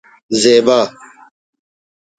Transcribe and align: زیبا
زیبا 0.39 0.77